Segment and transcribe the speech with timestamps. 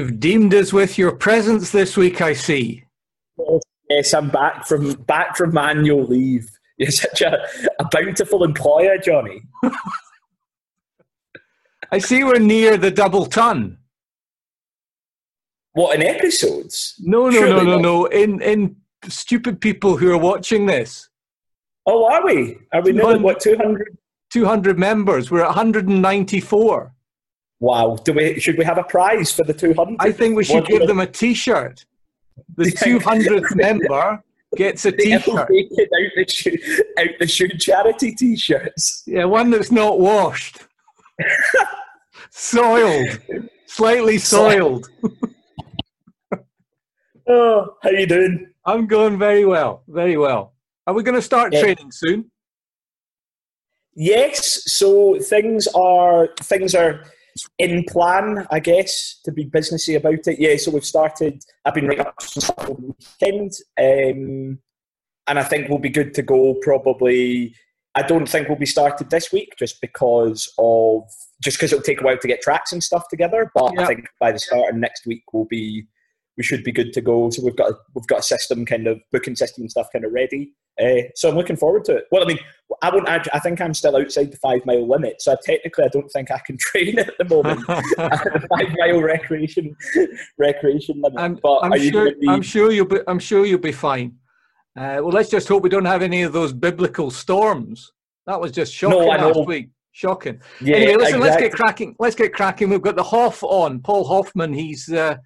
[0.00, 2.84] You've deemed us with your presence this week, I see.
[3.90, 6.48] Yes, I'm back from back from manual leave.
[6.78, 7.46] You're such a,
[7.78, 9.42] a bountiful employer, Johnny.
[11.92, 13.76] I see we're near the double ton.
[15.72, 16.94] What in episodes?
[17.00, 17.82] No, no, Surely no, no, not.
[17.82, 18.06] no.
[18.06, 21.10] In in stupid people who are watching this.
[21.84, 22.56] Oh, are we?
[22.72, 23.98] Are we nearly what 200?
[24.32, 25.30] 200 members.
[25.30, 26.94] We're at 194.
[27.60, 27.98] Wow.
[28.02, 29.96] Do we should we have a prize for the 200?
[30.00, 31.84] I think we should what give them a t-shirt.
[32.56, 34.22] The 200th member
[34.56, 35.36] gets a t-shirt.
[35.36, 36.56] Out the, shoe,
[36.98, 39.04] out the shoe charity t-shirts.
[39.06, 40.60] Yeah, one that's not washed.
[42.30, 43.20] soiled.
[43.66, 44.88] Slightly soiled.
[47.28, 48.46] oh, how are you doing?
[48.64, 49.82] I'm going very well.
[49.86, 50.54] Very well.
[50.86, 51.60] Are we going to start yeah.
[51.60, 52.30] training soon?
[53.94, 54.72] Yes.
[54.72, 57.04] So things are things are
[57.58, 60.38] in plan, I guess, to be businessy about it.
[60.38, 60.56] Yeah.
[60.56, 61.42] So we've started.
[61.64, 64.58] I've been writing up some stuff over the weekend, um,
[65.26, 66.54] and I think we'll be good to go.
[66.62, 67.54] Probably.
[67.96, 71.02] I don't think we'll be started this week, just because of
[71.42, 73.50] just because it'll take a while to get tracks and stuff together.
[73.54, 75.86] But I think by the start of next week we'll be
[76.36, 77.30] we should be good to go.
[77.30, 80.04] So we've got a, we've got a system kind of booking system and stuff kind
[80.04, 80.52] of ready.
[80.80, 82.04] Uh, so I'm looking forward to it.
[82.10, 82.38] Well, I mean,
[82.82, 83.08] I won't.
[83.08, 86.30] I, I think I'm still outside the five mile limit, so technically I don't think
[86.30, 87.66] I can train at the moment.
[87.66, 89.76] the five mile recreation
[90.38, 91.20] recreation limit.
[91.20, 92.12] I'm, but I'm sure.
[92.14, 92.28] Be...
[92.28, 93.00] I'm sure you'll be.
[93.06, 94.16] I'm sure you'll be fine.
[94.76, 97.92] Uh, well, let's just hope we don't have any of those biblical storms.
[98.26, 99.70] That was just shocking no, last week.
[99.92, 100.40] Shocking.
[100.60, 101.16] Yeah, anyway, listen.
[101.16, 101.20] Exactly.
[101.20, 101.96] Let's get cracking.
[101.98, 102.70] Let's get cracking.
[102.70, 103.80] We've got the Hoff on.
[103.80, 104.54] Paul Hoffman.
[104.54, 105.16] He's uh,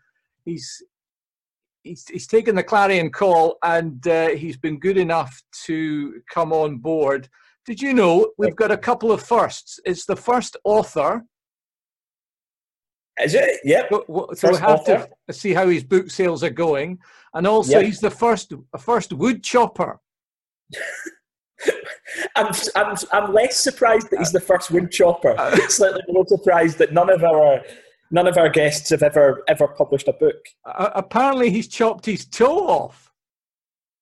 [0.44, 0.82] he's
[1.84, 6.78] he's, he's taken the clarion call and uh, he's been good enough to come on
[6.78, 7.28] board.
[7.66, 9.78] Did you know we've got a couple of firsts?
[9.84, 11.24] It's the first author.
[13.22, 13.60] Is it?
[13.64, 13.90] Yep.
[13.90, 15.06] So, so we have author.
[15.28, 16.98] to see how his book sales are going,
[17.32, 17.84] and also yep.
[17.84, 20.00] he's the first first wood chopper.
[22.36, 25.34] I'm, I'm, I'm less surprised that he's the first wood chopper.
[25.38, 27.62] Uh, Slightly more surprised that none of our
[28.10, 30.36] none of our guests have ever ever published a book.
[30.64, 33.12] Uh, apparently, he's chopped his toe off.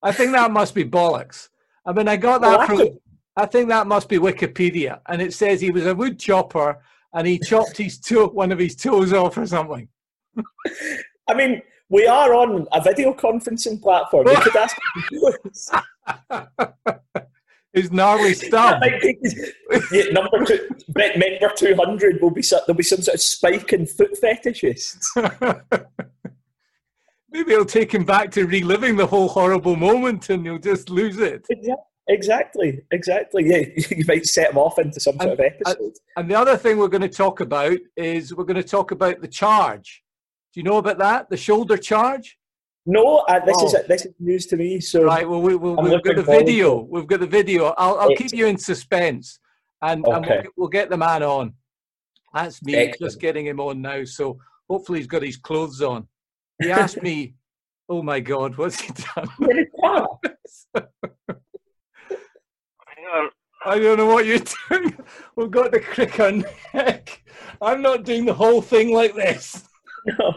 [0.02, 1.48] I think that must be bollocks.
[1.84, 2.98] I mean, I got that well, from.
[3.34, 6.78] I think that must be Wikipedia, and it says he was a wood chopper
[7.14, 9.88] and he chopped his toe, one of his toes off or something.
[11.28, 14.26] I mean, we are on a video conferencing platform.
[14.26, 14.76] We could ask
[17.74, 18.82] his gnarly stuff.
[19.92, 23.86] yeah, number two, member two hundred will be there'll be some sort of spike in
[23.86, 25.06] foot fetishists.
[27.30, 31.16] Maybe it'll take him back to reliving the whole horrible moment, and he'll just lose
[31.16, 31.46] it.
[32.08, 33.46] Exactly, exactly.
[33.46, 33.64] Yeah,
[33.96, 35.94] you might set him off into some sort of episode.
[36.16, 39.22] And the other thing we're going to talk about is we're going to talk about
[39.22, 40.02] the charge.
[40.52, 41.30] Do you know about that?
[41.30, 42.36] The shoulder charge?
[42.84, 43.66] No, uh, this oh.
[43.66, 44.80] is this is news to me.
[44.80, 46.80] So right, well, we, we, have got the video.
[46.80, 47.74] We've got the video.
[47.78, 49.38] I'll, I'll keep you in suspense,
[49.80, 50.16] and, okay.
[50.16, 51.54] and we'll, we'll, get the man on.
[52.34, 53.10] That's me Excellent.
[53.12, 54.02] just getting him on now.
[54.04, 54.38] So
[54.68, 56.08] hopefully he's got his clothes on.
[56.60, 57.34] He asked me,
[57.88, 59.28] "Oh my God, what's he done?"
[63.64, 64.96] I don't know what you're doing.
[65.36, 66.44] We've got the crick on
[66.74, 67.22] neck.
[67.60, 69.68] I'm not doing the whole thing like this.
[70.04, 70.34] No.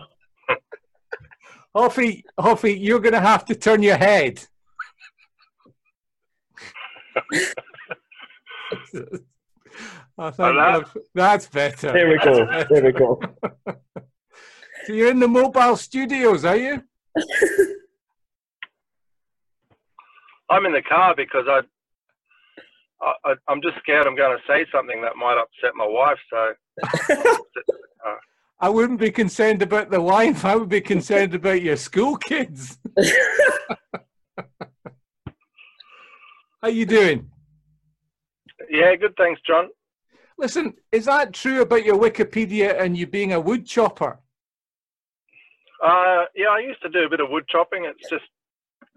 [1.75, 4.41] Hoffy, Hoffy, you're going to have to turn your head.
[10.17, 11.91] I think that, that's better.
[11.91, 12.45] There we go.
[12.45, 12.67] Better.
[12.69, 13.21] There we go.
[14.85, 16.81] so you're in the mobile studios, are you?
[20.49, 21.59] I'm in the car because I,
[23.25, 26.19] I, I'm just scared I'm going to say something that might upset my wife.
[26.29, 26.53] So
[28.59, 30.45] I wouldn't be concerned about the wife.
[30.45, 32.77] I would be concerned about your school kids.
[36.61, 37.29] How you doing?
[38.69, 39.15] Yeah, good.
[39.17, 39.69] Thanks, John.
[40.37, 44.19] Listen, is that true about your Wikipedia and you being a wood chopper?
[45.83, 47.85] Uh, yeah, I used to do a bit of wood chopping.
[47.85, 48.25] It's just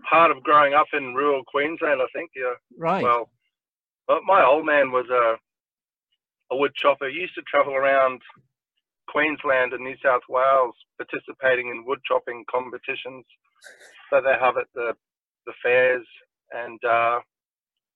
[0.08, 2.30] part of growing up in rural Queensland, I think.
[2.34, 2.54] Yeah.
[2.76, 3.02] Right.
[3.02, 3.28] Well,
[4.24, 5.36] my old man was a
[6.50, 7.08] a wood chopper.
[7.08, 8.22] He used to travel around
[9.08, 13.24] Queensland and New South Wales participating in wood chopping competitions.
[14.10, 14.94] So they have at the
[15.46, 16.06] the fairs,
[16.52, 17.18] and uh,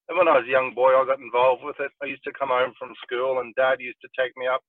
[0.09, 1.91] and when I was a young boy, I got involved with it.
[2.01, 4.61] I used to come home from school, and Dad used to take me up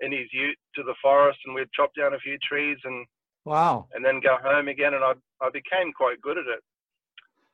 [0.00, 3.06] in his ute to the forest, and we'd chop down a few trees, and
[3.44, 4.94] wow, and then go home again.
[4.94, 6.62] And I I became quite good at it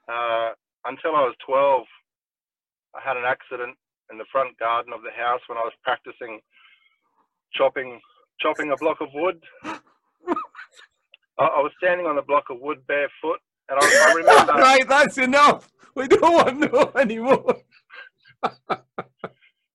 [0.09, 0.51] uh,
[0.85, 1.85] until I was 12.
[2.97, 3.79] I had an accident
[4.11, 6.43] in the front garden of the house when I was practicing
[7.55, 8.01] chopping
[8.41, 9.43] chopping a block of wood.
[9.65, 9.75] I,
[11.39, 14.53] I was standing on the block of wood barefoot, and I, I remember.
[14.61, 15.71] right, that's enough.
[15.95, 17.57] We don't want to know anymore.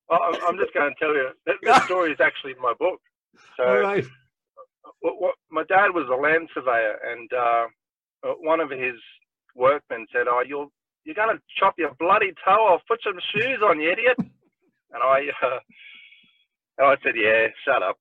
[0.10, 3.00] I'm just going to tell you that, that story is actually in my book.
[3.58, 4.06] So, right.
[5.02, 7.66] What, what, my dad was a land surveyor, and uh,
[8.42, 8.96] one of his
[9.56, 10.68] workmen said, "Oh, you're
[11.04, 12.82] you're going to chop your bloody toe off.
[12.88, 15.60] Put some shoes on, you idiot." And I uh,
[16.78, 17.98] and I said, "Yeah, shut up.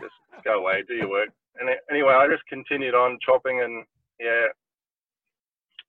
[0.00, 0.14] Just
[0.44, 1.28] go away, do your work."
[1.60, 3.84] And anyway, I just continued on chopping, and
[4.20, 4.46] yeah,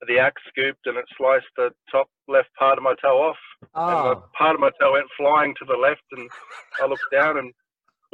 [0.07, 3.37] the axe scooped and it sliced the top left part of my toe off.
[3.75, 3.87] Oh.
[3.87, 6.29] And the part of my toe went flying to the left, and
[6.81, 7.53] I looked down and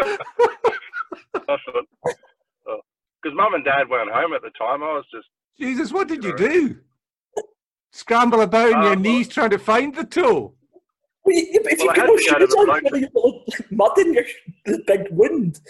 [0.00, 0.16] I
[1.46, 2.16] thought, because
[2.66, 3.34] oh.
[3.34, 4.82] mum and dad weren't home at the time.
[4.82, 5.28] I was just
[5.58, 5.92] Jesus.
[5.92, 6.78] What did you do?
[7.92, 10.54] Scramble about on uh, your knees trying to find the toe.
[11.24, 14.24] Wait, if well, you get no shoes on, you mud in your
[14.86, 15.60] big wind.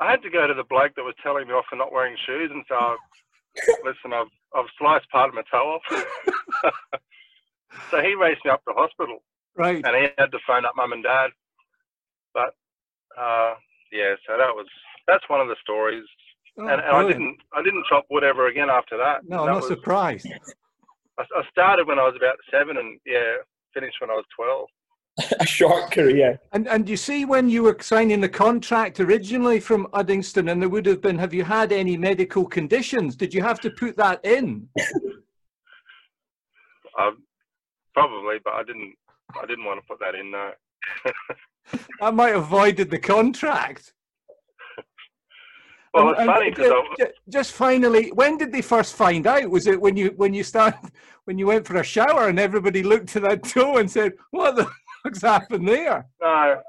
[0.00, 2.16] I had to go to the bloke that was telling me off for not wearing
[2.26, 2.96] shoes, and so,
[3.84, 6.04] listen, I've I've sliced part of my toe off.
[7.90, 9.22] so he raced me up to hospital.
[9.56, 9.84] Right.
[9.84, 11.30] And he had to phone up mum and dad.
[12.32, 12.54] But
[13.18, 13.54] uh,
[13.92, 14.66] yeah, so that was
[15.06, 16.04] that's one of the stories.
[16.58, 19.22] Oh, and, and I didn't I didn't chop wood ever again after that.
[19.26, 20.28] No, I'm not was, surprised.
[21.18, 23.36] I, I started when I was about seven, and yeah,
[23.74, 24.68] finished when I was twelve.
[25.40, 26.40] a short career.
[26.52, 30.68] And and you see, when you were signing the contract originally from Uddingston, and there
[30.68, 33.16] would have been, have you had any medical conditions?
[33.16, 34.68] Did you have to put that in?
[36.98, 37.22] um,
[37.94, 38.94] probably, but I didn't.
[39.40, 40.30] I didn't want to put that in.
[40.30, 40.50] No.
[42.00, 43.94] I might have avoided the contract.
[45.94, 46.72] Well, it's funny because
[47.28, 49.48] just finally, when did they first find out?
[49.48, 50.90] Was it when you when you started
[51.24, 54.56] when you went for a shower and everybody looked at that toe and said, "What
[54.56, 54.68] the
[55.04, 56.04] fuck's happened there?
[56.20, 56.60] No,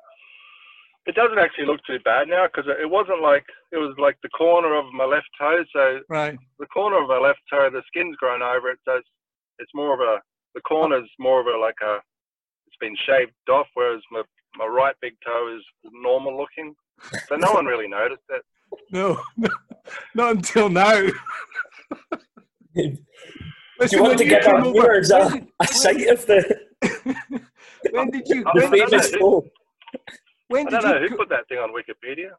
[1.08, 4.30] it doesn't actually look too bad now because it wasn't like it was like the
[4.30, 5.64] corner of my left toe.
[5.74, 9.10] So right, the corner of my left toe, the skin's grown over it, so it's,
[9.58, 10.22] it's more of a
[10.54, 11.98] the corner's more of a like a
[12.68, 14.22] it's been shaved off, whereas my
[14.56, 16.76] my right big toe is normal looking.
[17.28, 18.42] So no one really noticed it.
[18.92, 19.22] No,
[20.14, 21.02] not until now.
[22.76, 22.98] Listen,
[23.92, 26.60] you want to get that over, a, a sight of the
[27.92, 28.44] when did you?
[28.54, 29.52] When, did you,
[30.48, 32.32] when did I don't know you, who put that thing on Wikipedia.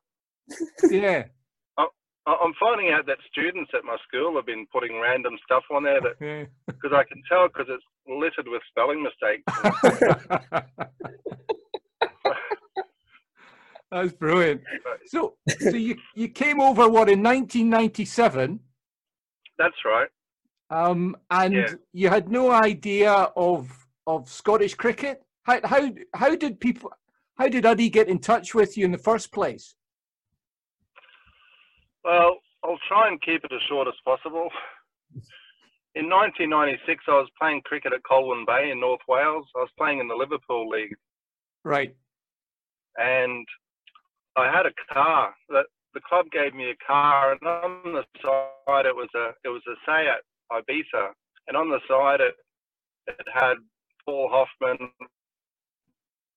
[0.90, 1.24] Yeah.
[2.28, 6.00] I'm finding out that students at my school have been putting random stuff on there
[6.00, 9.46] that because I can tell because it's littered with spelling mistakes.
[13.90, 14.62] That's brilliant.
[15.06, 18.60] So, so you you came over what in 1997?
[19.58, 20.08] That's right.
[20.70, 21.74] Um, and yeah.
[21.92, 23.70] you had no idea of
[24.06, 25.22] of Scottish cricket?
[25.44, 26.92] How how how did people
[27.36, 29.74] how did Uddy get in touch with you in the first place?
[32.04, 34.48] Well, I'll try and keep it as short as possible.
[35.94, 39.46] In 1996, I was playing cricket at Colwyn Bay in North Wales.
[39.56, 40.94] I was playing in the Liverpool League.
[41.64, 41.96] Right.
[42.96, 43.46] And
[44.36, 45.34] I had a car.
[45.48, 49.48] That the club gave me a car, and on the side it was a it
[49.48, 50.20] was a Seat
[50.52, 51.08] Ibiza,
[51.48, 52.34] and on the side it
[53.06, 53.54] it had
[54.04, 54.90] Paul Hoffman,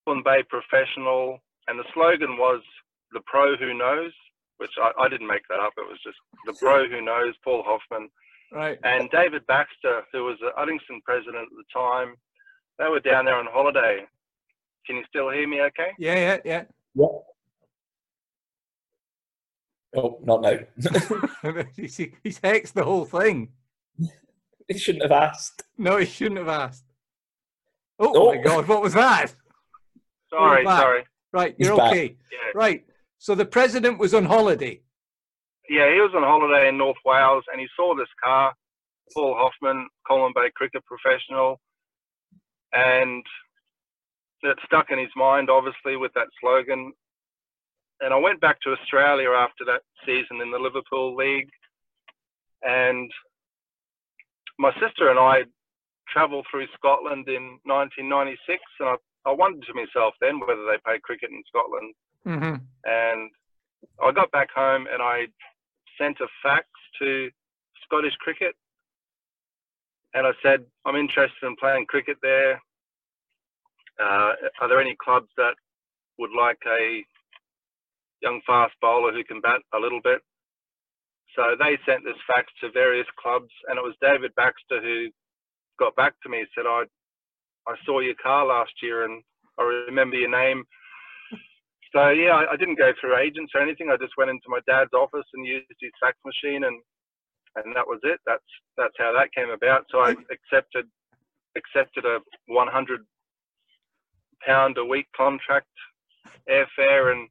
[0.05, 2.61] Colwyn Bay Professional, and the slogan was
[3.11, 4.13] "The Pro Who Knows,"
[4.57, 5.73] which I, I didn't make that up.
[5.77, 8.09] It was just "The Pro Who Knows." Paul Hoffman,
[8.53, 8.79] right?
[8.83, 12.15] And David Baxter, who was the Uddingston president at the time,
[12.77, 14.05] they were down there on holiday.
[14.85, 15.61] Can you still hear me?
[15.61, 15.91] Okay?
[15.99, 16.63] Yeah, yeah, yeah.
[16.95, 17.05] Yeah.
[19.95, 20.59] Oh, not now.
[21.75, 23.49] he's, he's hexed the whole thing.
[24.67, 25.63] He shouldn't have asked.
[25.77, 26.85] No, he shouldn't have asked.
[27.97, 29.33] Oh, oh, my God, what was that?
[30.29, 31.03] Sorry, sorry.
[31.33, 32.17] Right, you're He's okay.
[32.31, 32.51] Yeah.
[32.53, 32.85] Right.
[33.17, 34.81] So the president was on holiday.
[35.69, 38.53] Yeah, he was on holiday in North Wales and he saw this car,
[39.13, 41.59] Paul Hoffman, Colwyn Bay cricket professional,
[42.73, 43.23] and
[44.43, 46.93] it stuck in his mind, obviously, with that slogan.
[48.01, 51.49] And I went back to Australia after that season in the Liverpool League,
[52.61, 53.11] and
[54.57, 55.43] my sister and I
[56.11, 58.95] travelled through Scotland in 1996, and I,
[59.29, 61.93] I wondered to myself then whether they play cricket in Scotland.
[62.27, 62.55] Mm-hmm.
[62.85, 63.31] And
[64.03, 65.27] I got back home and I
[65.97, 66.65] sent a fax
[66.99, 67.29] to
[67.85, 68.55] Scottish cricket,
[70.13, 72.61] and I said I'm interested in playing cricket there.
[73.99, 75.55] Uh, are there any clubs that
[76.17, 77.03] would like a
[78.21, 80.21] young fast bowler who can bat a little bit?
[81.35, 85.07] So they sent this fax to various clubs, and it was David Baxter who
[85.79, 86.83] got back to me and said, I,
[87.67, 89.23] I saw your car last year and
[89.59, 90.63] I remember your name.
[91.95, 93.89] so yeah, I, I, didn't go through agents or anything.
[93.91, 96.81] I just went into my dad's office and used his fax machine, and
[97.55, 98.19] and that was it.
[98.25, 98.43] That's
[98.77, 99.85] that's how that came about.
[99.91, 100.85] So I accepted
[101.55, 103.01] accepted a 100
[104.45, 105.67] pound a week contract,
[106.49, 107.27] airfare and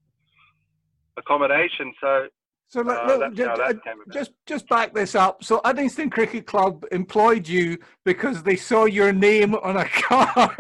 [1.19, 1.93] accommodation.
[2.01, 2.29] So
[2.71, 3.73] so look, uh, just, uh,
[4.13, 5.43] just, just back this up.
[5.43, 10.55] So Uddingston Cricket Club employed you because they saw your name on a car.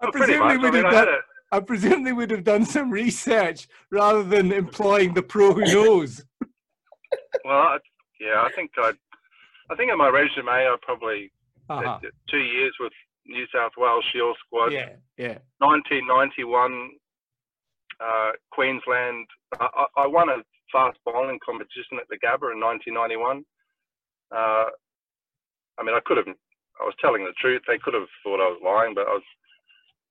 [0.00, 1.08] I presume they would have done.
[1.52, 6.24] I presume they would have done some research rather than employing the pro who knows.
[7.44, 7.78] well,
[8.18, 8.92] yeah, I think I,
[9.70, 11.30] I think in my resume I probably
[11.68, 11.98] uh-huh.
[12.30, 12.92] two years with
[13.26, 14.72] New South Wales Shield squad.
[14.72, 15.38] Yeah, yeah.
[15.58, 16.90] 1991
[18.02, 19.26] uh, Queensland.
[19.60, 20.42] I, I, won a
[20.72, 23.44] fast bowling competition at the Gabba in 1991.
[24.34, 24.70] Uh,
[25.78, 26.26] I mean, I could have.
[26.26, 27.62] I was telling the truth.
[27.68, 29.28] They could have thought I was lying, but I was.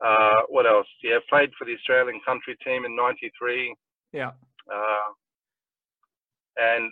[0.01, 0.88] Uh, what else?
[1.03, 3.75] Yeah, played for the Australian country team in '93.
[4.13, 4.31] Yeah.
[4.71, 5.12] Uh,
[6.57, 6.91] and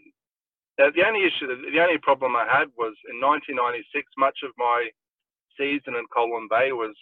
[0.77, 4.08] the only issue, the only problem I had was in 1996.
[4.18, 4.89] Much of my
[5.58, 6.96] season in Colwyn Bay was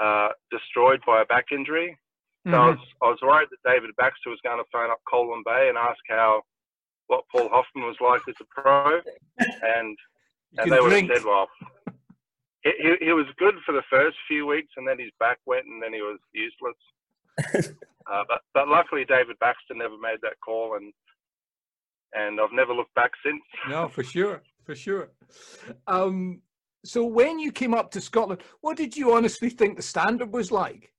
[0.00, 1.96] uh, destroyed by a back injury.
[2.46, 2.60] So mm-hmm.
[2.60, 5.66] I was I was worried that David Baxter was going to phone up Colwyn Bay
[5.68, 6.42] and ask how
[7.08, 9.00] what Paul Hoffman was like as a pro,
[9.38, 9.98] and
[10.58, 11.48] and they would have said, well,
[12.62, 15.66] he, he, he was good for the first few weeks, and then his back went,
[15.66, 16.76] and then he was useless.
[18.06, 20.92] uh, but but luckily David Baxter never made that call, and
[22.12, 23.42] and I've never looked back since.
[23.68, 25.10] No, for sure, for sure.
[25.88, 26.42] Um,
[26.84, 30.52] so when you came up to Scotland, what did you honestly think the standard was
[30.52, 30.92] like?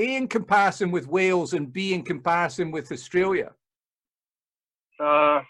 [0.00, 3.52] A in comparison with Wales and B in comparison with Australia?
[4.98, 5.40] Uh,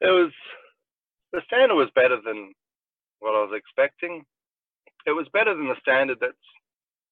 [0.00, 0.32] it was
[1.32, 2.52] the standard was better than
[3.20, 4.24] what I was expecting.
[5.06, 6.32] It was better than the standard that's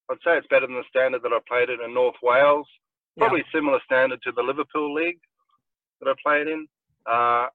[0.09, 2.67] I'd say it's better than the standard that I played in in North Wales.
[3.17, 3.59] Probably yeah.
[3.59, 5.19] similar standard to the Liverpool League
[6.01, 6.67] that I played in.
[7.05, 7.47] Uh,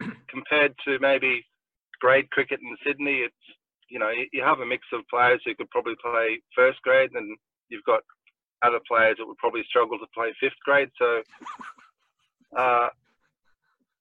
[0.30, 1.44] compared to maybe
[2.00, 3.34] grade cricket in Sydney, it's
[3.92, 7.36] you know, you have a mix of players who could probably play first grade, and
[7.68, 8.00] you've got
[8.62, 10.88] other players that would probably struggle to play fifth grade.
[10.98, 11.20] So,
[12.56, 12.88] uh,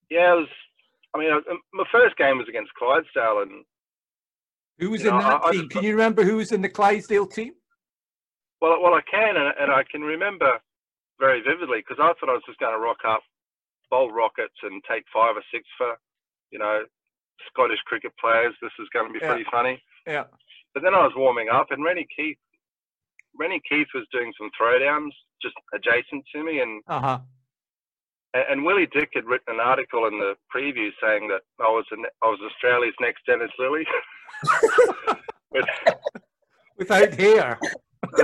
[0.09, 0.47] yeah, it was.
[1.13, 1.29] I mean,
[1.73, 3.65] my first game was against Clydesdale, and
[4.79, 5.67] who was in know, that I, team?
[5.69, 7.51] I, can you remember who was in the Clydesdale team?
[8.61, 10.53] Well, well, I can, and, and I can remember
[11.19, 13.23] very vividly because I thought I was just going to rock up,
[13.89, 15.99] bowl rockets, and take five or six for,
[16.49, 16.83] you know,
[17.49, 18.53] Scottish cricket players.
[18.61, 19.29] This is going to be yeah.
[19.29, 19.81] pretty funny.
[20.07, 20.25] Yeah.
[20.73, 22.37] But then I was warming up, and Rennie Keith,
[23.37, 27.19] Rennie Keith was doing some throwdowns just adjacent to me, and uh-huh.
[28.33, 31.85] and, and Willie Dick had written an article in the preview saying that I was
[31.91, 33.85] an, I was Australia's next Dennis Lillee.
[35.51, 35.65] With,
[36.77, 37.59] Without hair.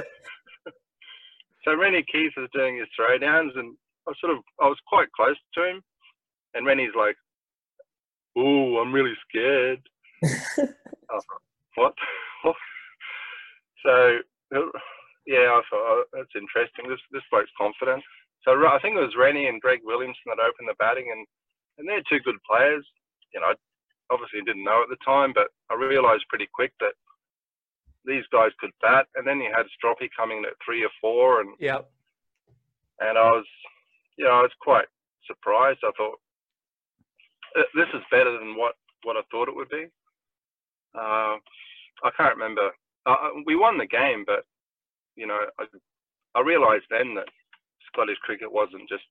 [1.63, 3.75] so Rennie Keith is doing his throwdowns, and
[4.07, 5.81] I sort of I was quite close to him,
[6.53, 7.15] and Rennie's like,
[8.37, 9.81] oh, I'm really scared.
[11.11, 11.19] oh,
[11.75, 11.93] what?
[13.83, 14.19] so,
[15.25, 16.87] yeah, I thought, oh, that's interesting.
[16.89, 18.03] This this bloke's confident.
[18.47, 21.27] So I think it was Rennie and Greg Williamson that opened the batting, and,
[21.77, 22.85] and they're two good players.
[23.33, 23.55] You know, I
[24.09, 26.95] obviously didn't know at the time, but I realised pretty quick that
[28.05, 29.07] these guys could bat.
[29.15, 31.83] And then you had Stroppy coming in at three or four, and yeah,
[32.99, 33.45] and I was,
[34.17, 34.87] you know, I was quite
[35.27, 35.79] surprised.
[35.83, 36.19] I thought,
[37.55, 39.85] this is better than what, what I thought it would be.
[40.95, 41.37] Uh,
[42.03, 42.69] I can't remember.
[43.05, 44.43] Uh, uh, we won the game, but
[45.15, 45.65] you know, I,
[46.35, 47.27] I realised then that
[47.91, 49.03] Scottish cricket wasn't just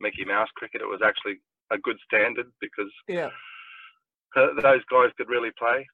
[0.00, 0.80] Mickey Mouse cricket.
[0.80, 1.40] It was actually
[1.70, 3.30] a good standard because yeah,
[4.34, 5.86] those guys could really play.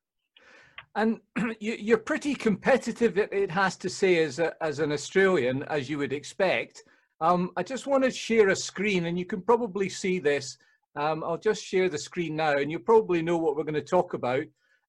[0.97, 1.21] And
[1.61, 6.13] you're pretty competitive, it has to say, as a, as an Australian, as you would
[6.13, 6.85] expect.
[7.21, 10.59] Um, I just want to share a screen, and you can probably see this.
[10.97, 13.83] Um, I'll just share the screen now and you probably know what we're going to
[13.83, 14.45] talk about.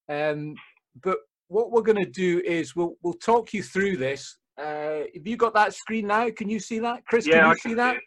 [0.09, 0.55] Um,
[1.03, 4.38] but what we're going to do is we'll, we'll talk you through this.
[4.57, 6.29] Uh, have you got that screen now?
[6.29, 7.05] Can you see that?
[7.05, 7.97] Chris, yeah, can you I see that?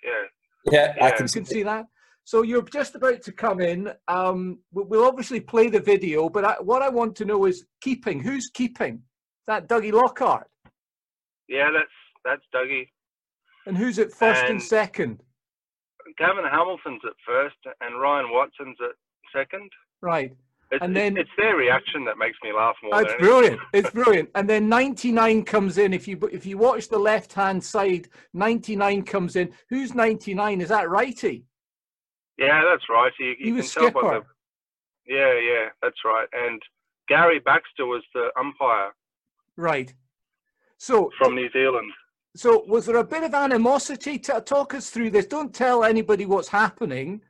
[0.71, 0.95] yeah.
[0.97, 1.87] yeah, I can, can see that.
[2.25, 3.90] So you're just about to come in.
[4.07, 8.21] Um, we'll obviously play the video, but I, what I want to know is keeping.
[8.21, 9.02] Who's keeping?
[9.47, 10.47] That Dougie Lockhart?
[11.49, 11.88] Yeah, that's
[12.25, 12.88] that's Dougie.
[13.67, 15.23] And who's at first and, and second?
[16.17, 18.97] Gavin Hamilton's at first and Ryan Watson's at
[19.35, 19.71] second.
[20.00, 20.33] Right.
[20.71, 23.00] It's, and then it's their reaction that makes me laugh more.
[23.00, 23.59] It's brilliant.
[23.73, 24.29] It's brilliant.
[24.35, 25.95] And then 99 comes in.
[25.95, 29.50] If you if you watch the left hand side, 99 comes in.
[29.71, 30.61] Who's 99?
[30.61, 31.47] Is that righty?
[32.37, 33.12] Yeah, that's right.
[33.19, 34.25] You, you he was skipper.
[35.07, 36.29] The, yeah, yeah, that's right.
[36.35, 36.61] And
[37.09, 38.91] Gary Baxter was the umpire.
[39.57, 39.95] Right.
[40.77, 41.91] So from New Zealand.
[42.38, 44.16] So was there a bit of animosity?
[44.21, 45.26] to talk us through this.
[45.26, 47.21] Don't tell anybody what's happening.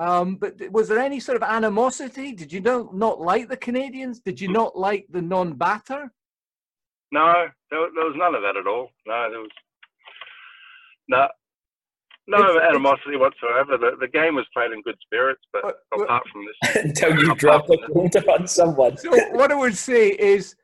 [0.00, 2.32] Um, but was there any sort of animosity?
[2.32, 4.18] Did you not, not like the Canadians?
[4.18, 6.12] Did you not like the non-batter?
[7.12, 8.90] No, there, there was none of that at all.
[9.06, 9.50] No, there was
[11.08, 11.28] no,
[12.26, 13.78] no it's, animosity it's, whatsoever.
[13.78, 17.36] The, the game was played in good spirits, but, but apart from this, until you
[17.36, 18.96] drop the quarter on someone.
[18.96, 20.56] So what I would say is,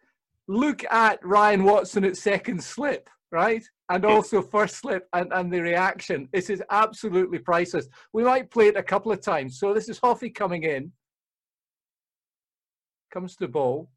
[0.49, 3.65] look at Ryan Watson at second slip, right?
[3.93, 6.27] and also first slip and, and the reaction.
[6.33, 7.89] This is absolutely priceless.
[8.15, 9.59] We might play it a couple of times.
[9.59, 10.93] So this is Hoffy coming in.
[13.13, 13.91] Comes to ball.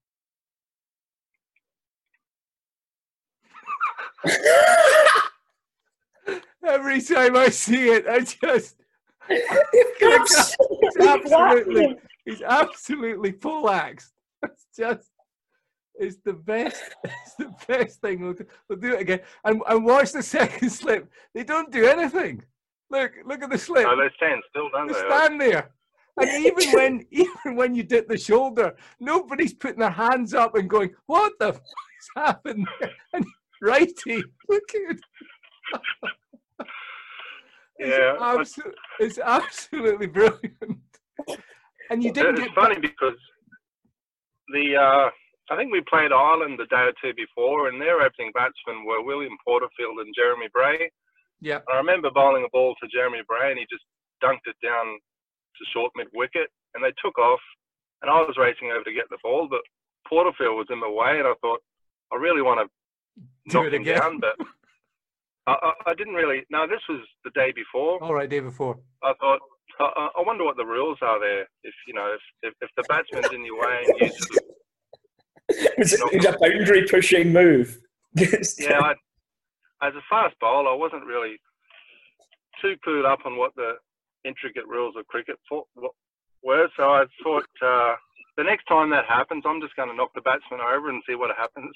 [6.67, 8.75] Every time I see it, I just
[9.29, 10.55] he's
[11.07, 14.11] absolutely he's absolutely full axed.
[14.43, 15.09] It's just
[15.99, 16.95] it's the best.
[17.03, 18.21] It's the best thing.
[18.21, 19.19] We'll do, we'll do it again.
[19.43, 21.09] And, and watch the second slip.
[21.33, 22.43] They don't do anything.
[22.89, 23.87] Look, look at the slip.
[23.87, 24.93] Oh, they stand still, don't they?
[24.93, 25.71] They stand there.
[26.17, 30.69] And even when even when you dip the shoulder, nobody's putting their hands up and
[30.69, 32.65] going, "What the f- is happening?"
[33.13, 33.25] And
[33.61, 34.99] righty, look at it.
[37.77, 40.79] it's yeah, absolutely, it's absolutely brilliant.
[41.89, 42.39] And you didn't.
[42.39, 43.17] It's funny because
[44.53, 45.09] the uh,
[45.51, 49.05] I think we played Ireland the day or two before, and their opening batsmen were
[49.05, 50.89] William Porterfield and Jeremy Bray.
[51.39, 51.59] Yeah.
[51.71, 53.85] I remember bowling a ball to Jeremy Bray, and he just
[54.23, 57.39] dunked it down to short mid wicket, and they took off,
[58.01, 59.61] and I was racing over to get the ball, but
[60.07, 61.61] Porterfield was in the way, and I thought
[62.11, 63.99] I really want to knock him again.
[63.99, 64.35] down, but
[65.47, 66.43] I, I, I, didn't really.
[66.49, 68.03] No, this was the day before.
[68.03, 68.79] All right, day before.
[69.03, 69.39] I thought.
[69.79, 71.41] I, I wonder what the rules are there.
[71.63, 74.54] If you know, if, if, if the batsman's in your way and you sort of
[75.77, 77.79] it's, it's a boundary pushing move.
[78.15, 78.93] yeah, I,
[79.85, 81.37] as a fast bowler, I wasn't really
[82.61, 83.73] too clued up on what the
[84.23, 85.63] intricate rules of cricket for,
[86.43, 86.67] were.
[86.77, 87.95] So I thought uh,
[88.37, 91.15] the next time that happens, I'm just going to knock the batsman over and see
[91.15, 91.73] what happens.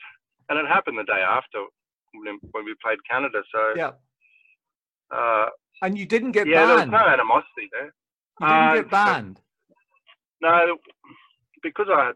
[0.50, 1.66] And it happened the day after
[2.14, 3.42] when we played Canada.
[3.54, 3.92] So yeah.
[5.12, 5.50] Uh,
[5.82, 6.92] and you didn't get yeah, banned.
[6.92, 7.94] there was no animosity there.
[8.42, 9.42] You didn't uh, get banned.
[10.42, 10.78] No,
[11.62, 12.12] because I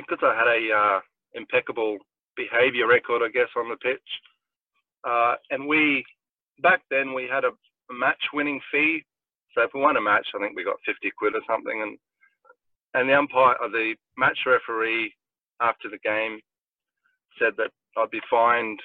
[0.00, 1.00] because I had a uh,
[1.34, 1.98] impeccable
[2.36, 4.08] behaviour record, I guess, on the pitch.
[5.04, 6.04] Uh, and we
[6.62, 7.50] back then we had a,
[7.90, 9.04] a match winning fee.
[9.54, 11.82] So if we won a match, I think we got 50 quid or something.
[11.82, 11.98] And
[12.94, 15.12] and the umpire, or the match referee,
[15.60, 16.38] after the game,
[17.38, 18.78] said that I'd be fined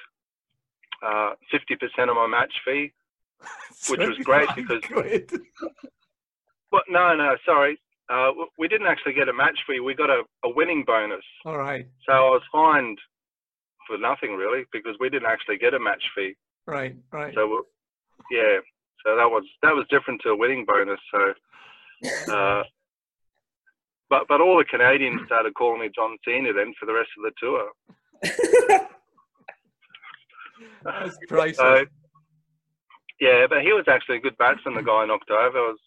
[1.04, 2.92] uh, 50% of my match fee,
[3.88, 4.82] which was great because.
[6.70, 7.80] But no, no, sorry.
[8.10, 9.80] Uh, we didn't actually get a match fee.
[9.80, 11.24] We got a, a winning bonus.
[11.44, 11.86] All right.
[12.08, 12.98] So I was fined
[13.86, 16.34] for nothing really because we didn't actually get a match fee.
[16.66, 16.96] Right.
[17.12, 17.32] Right.
[17.34, 17.66] So
[18.30, 18.58] yeah.
[19.06, 21.00] So that was that was different to a winning bonus.
[21.12, 21.34] So.
[22.32, 22.62] Uh,
[24.10, 27.22] but but all the Canadians started calling me John Cena then for the rest of
[27.22, 27.70] the tour.
[30.82, 31.56] That's priceless.
[31.56, 31.84] So,
[33.20, 34.74] yeah, but he was actually a good batsman.
[34.74, 35.60] The guy knocked over.
[35.60, 35.78] was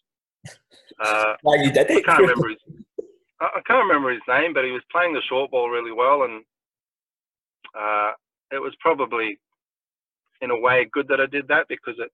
[1.00, 1.98] uh, Why you did it?
[1.98, 2.58] I can't remember his.
[3.40, 6.44] I can't remember his name, but he was playing the short ball really well, and
[7.78, 8.12] uh,
[8.52, 9.38] it was probably,
[10.40, 12.10] in a way, good that I did that because it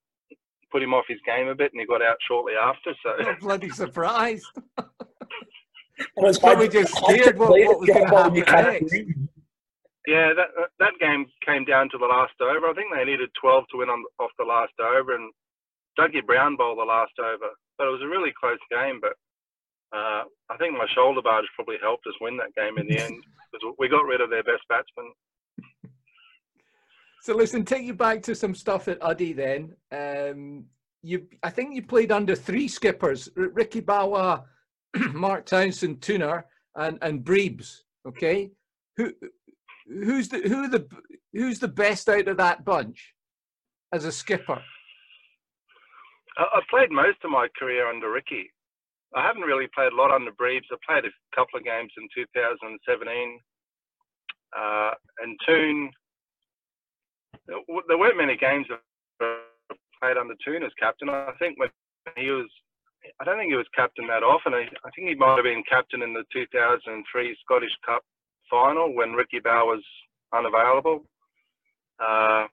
[0.72, 2.94] put him off his game a bit, and he got out shortly after.
[3.02, 4.46] So oh, bloody surprised.
[4.78, 4.84] I
[6.16, 8.94] was probably just scared what, what was going to happen next.
[10.06, 12.68] Yeah, that that game came down to the last over.
[12.68, 15.30] I think they needed 12 to win on off the last over, and
[15.98, 19.00] Dougie Brown bowled the last over but it was a really close game.
[19.00, 19.16] But
[19.96, 23.24] uh, I think my shoulder barge probably helped us win that game in the end
[23.52, 25.10] because we got rid of their best batsman.
[27.22, 29.74] So listen, take you back to some stuff at Uddy then.
[29.90, 30.66] Um,
[31.02, 34.44] you, I think you played under three skippers: R- Ricky Bawa,
[35.12, 36.44] Mark Townsend, Tuner,
[36.76, 37.78] and and Breebs.
[38.06, 38.50] Okay,
[38.96, 39.12] who
[39.86, 40.86] who's the who the
[41.32, 43.14] who's the best out of that bunch
[43.92, 44.62] as a skipper?
[46.40, 48.50] I played most of my career under Ricky.
[49.14, 50.70] I haven't really played a lot under Breebs.
[50.72, 53.40] I played a couple of games in 2017.
[54.56, 54.90] Uh,
[55.22, 55.90] and Toon,
[57.46, 58.66] there weren't many games
[59.20, 59.36] I
[60.00, 61.10] played under Toon as captain.
[61.10, 61.68] I think when
[62.16, 62.48] he was,
[63.20, 64.54] I don't think he was captain that often.
[64.54, 68.02] I, I think he might have been captain in the 2003 Scottish Cup
[68.48, 69.82] final when Ricky Bowe was
[70.32, 71.04] unavailable.
[71.98, 72.46] Uh,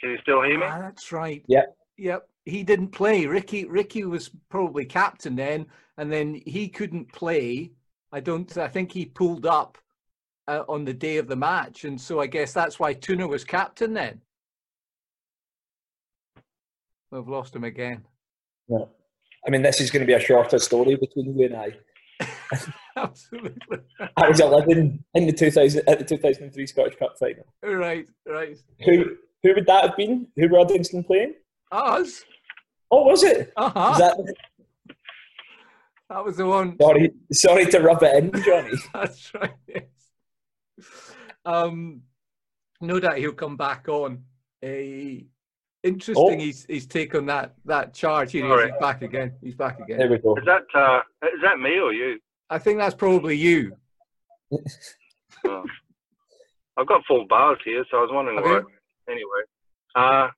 [0.00, 0.66] can you still hear me?
[0.66, 1.42] Ah, that's right.
[1.48, 1.76] Yep.
[1.98, 3.26] Yep he didn't play.
[3.26, 5.66] Ricky Ricky was probably captain then,
[5.98, 7.72] and then he couldn't play.
[8.12, 8.56] I don't.
[8.56, 9.78] I think he pulled up
[10.48, 13.44] uh, on the day of the match, and so I guess that's why Tuna was
[13.44, 14.20] captain then.
[17.10, 18.04] We've lost him again.
[18.68, 18.84] Yeah.
[19.46, 21.76] I mean, this is going to be a shorter story between you and I.
[22.96, 23.78] Absolutely.
[24.16, 27.46] I was 11 in the 2000 at the 2003 Scottish Cup final.
[27.62, 28.58] Right, right.
[28.84, 30.26] Who who would that have been?
[30.36, 31.34] Who were Uddingston playing?
[31.72, 32.22] Us.
[32.90, 33.52] Oh, was it?
[33.56, 33.98] Uh-huh.
[33.98, 34.34] That...
[36.08, 36.76] that was the one.
[36.80, 38.72] Sorry, sorry to rub it in, Johnny.
[38.94, 39.54] That's right.
[39.68, 39.84] Yes.
[41.44, 42.02] Um,
[42.80, 44.24] no doubt he'll come back on.
[44.62, 45.24] A
[45.82, 46.16] interesting.
[46.16, 46.38] Oh.
[46.38, 48.32] He's he's taken that that charge.
[48.32, 48.70] Here he is.
[48.70, 49.32] He's back again.
[49.42, 49.98] He's back again.
[49.98, 50.36] There we go.
[50.36, 52.18] Is that uh, is that me or you?
[52.50, 53.76] I think that's probably you.
[55.46, 55.64] oh.
[56.76, 58.62] I've got full bars here, so I was wondering why.
[59.08, 59.42] Anyway,
[59.94, 60.28] uh,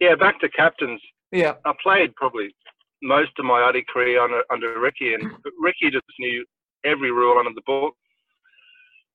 [0.00, 1.00] yeah, back to captains.
[1.32, 2.54] Yeah, I played probably
[3.02, 5.22] most of my Uddy career under, under Ricky, and
[5.60, 6.44] Ricky just knew
[6.84, 7.94] every rule under the book.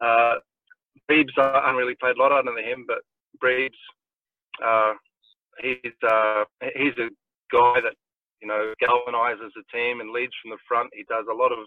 [0.02, 0.36] Uh,
[1.10, 2.99] Breebs, I haven't really played a lot under him, but
[3.43, 3.69] Breebs,
[4.63, 4.93] uh,
[5.60, 6.43] he's uh,
[6.76, 7.10] he's a
[7.52, 7.95] guy that
[8.41, 10.89] you know galvanizes the team and leads from the front.
[10.93, 11.65] He does a lot of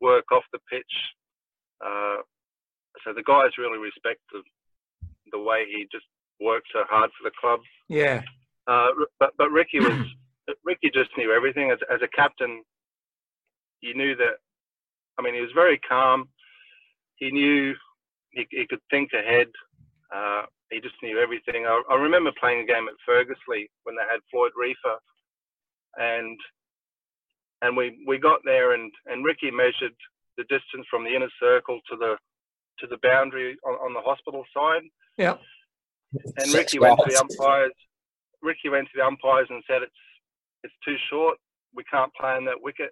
[0.00, 0.84] work off the pitch.
[1.84, 2.22] Uh,
[3.04, 4.42] so the guys really respect the,
[5.32, 6.06] the way he just
[6.40, 7.60] works so hard for the club.
[7.88, 8.22] Yeah.
[8.68, 9.92] Uh, but but Ricky was
[10.64, 12.62] Ricky just knew everything as as a captain.
[13.80, 14.36] He knew that.
[15.18, 16.28] I mean, he was very calm.
[17.16, 17.74] He knew
[18.30, 19.48] he, he could think ahead.
[20.14, 21.66] Uh, he just knew everything.
[21.66, 24.96] I, I, remember playing a game at Ferguslie when they had Floyd Reifer,
[25.96, 26.38] and
[27.62, 29.94] and we we got there and and Ricky measured
[30.36, 32.16] the distance from the inner circle to the
[32.80, 34.82] to the boundary on, on the hospital side.
[35.16, 35.36] Yeah.
[36.36, 37.72] And Ricky went to the umpires.
[38.42, 39.92] Ricky went to the umpires and said it's
[40.64, 41.38] it's too short.
[41.74, 42.90] We can't play in that wicket.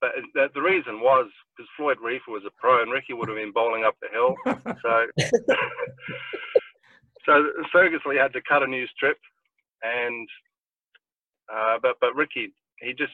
[0.00, 3.38] But the, the reason was because Floyd Reifer was a pro and Ricky would have
[3.38, 4.36] been bowling up the hill.
[4.82, 5.06] so
[7.26, 9.18] so Ferguson had to cut a new strip,
[9.82, 10.28] and
[11.52, 13.12] uh, but but Ricky he just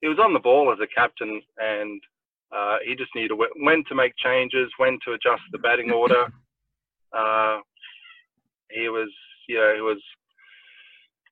[0.00, 2.00] he was on the ball as a captain, and
[2.54, 6.26] uh, he just needed when to make changes, when to adjust the batting order.
[7.14, 7.60] Uh,
[8.72, 9.08] he was,
[9.48, 10.02] you know, he was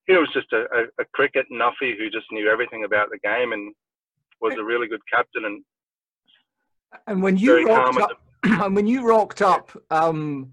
[0.07, 3.53] he was just a, a, a cricket nuffy who just knew everything about the game
[3.53, 3.72] and
[4.40, 5.62] was a really good captain and
[7.07, 10.53] and when you rocked up, and when you rocked up um,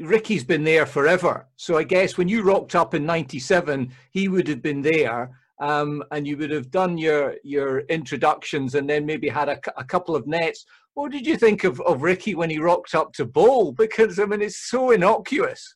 [0.00, 1.46] Ricky's been there forever.
[1.56, 5.30] So I guess when you rocked up in '97, he would have been there
[5.60, 9.84] um, and you would have done your your introductions and then maybe had a, a
[9.84, 10.64] couple of nets.
[10.94, 13.72] What did you think of, of Ricky when he rocked up to bowl?
[13.72, 15.74] Because I mean, it's so innocuous.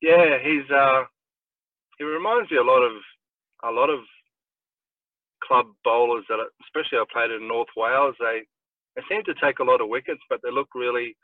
[0.00, 1.02] Yeah, he's uh,
[1.98, 2.92] he reminds me a lot of
[3.64, 4.00] a lot of
[5.42, 8.14] club bowlers that, especially I played in North Wales.
[8.20, 8.42] They
[8.96, 11.16] they seem to take a lot of wickets, but they look really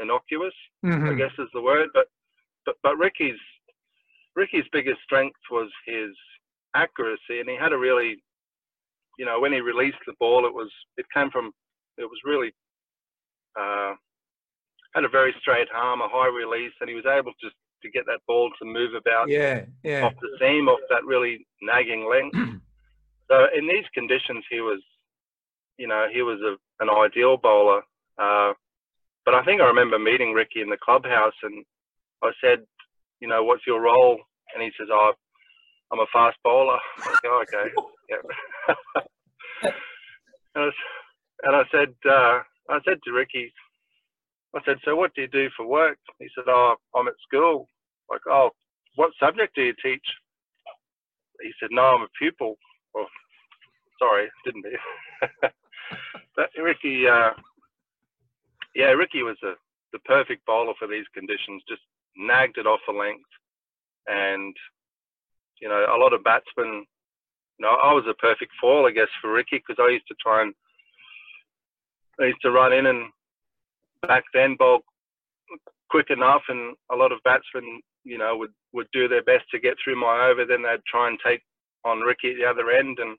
[0.00, 0.54] innocuous.
[0.84, 1.08] Mm-hmm.
[1.10, 1.88] I guess is the word.
[1.94, 2.06] But
[2.64, 3.38] but but Ricky's
[4.36, 6.10] Ricky's biggest strength was his
[6.74, 8.22] accuracy, and he had a really,
[9.18, 11.52] you know, when he released the ball, it was it came from,
[11.96, 12.52] it was really,
[13.58, 13.94] uh,
[14.94, 17.48] had a very straight arm, a high release, and he was able to
[17.82, 20.04] to get that ball to move about yeah, yeah.
[20.04, 22.36] off the seam, off that really nagging length.
[23.30, 24.80] so in these conditions, he was,
[25.78, 27.82] you know, he was a, an ideal bowler.
[28.18, 28.52] Uh,
[29.24, 31.64] but I think I remember meeting Ricky in the clubhouse, and
[32.22, 32.60] I said,
[33.20, 34.18] you know, what's your role?
[34.54, 35.12] And he says, oh,
[35.92, 36.78] I'm a fast bowler.
[36.98, 37.72] I like, oh, okay.
[38.08, 38.18] Yeah.
[40.54, 40.70] and, I,
[41.42, 42.38] and I said, uh,
[42.70, 43.52] I said to Ricky,
[44.56, 45.98] I said, so what do you do for work?
[46.18, 47.68] He said, oh, I'm at school.
[48.10, 48.50] Like, oh,
[48.94, 50.04] what subject do you teach?
[51.42, 52.56] He said, no, I'm a pupil.
[52.94, 53.06] Well,
[53.98, 55.26] sorry, didn't he?
[56.36, 57.30] but Ricky, uh,
[58.74, 59.52] yeah, Ricky was a,
[59.92, 61.62] the perfect bowler for these conditions.
[61.68, 61.82] Just
[62.16, 63.28] nagged it off a length,
[64.06, 64.56] and
[65.60, 66.84] you know a lot of batsmen.
[67.58, 70.14] You know, I was a perfect foil, I guess, for Ricky because I used to
[70.20, 70.54] try and
[72.20, 73.10] I used to run in and
[74.02, 74.80] back then bowl
[75.90, 79.60] quick enough, and a lot of batsmen, you know, would would do their best to
[79.60, 80.44] get through my over.
[80.44, 81.42] Then they'd try and take
[81.84, 83.16] on Ricky at the other end, and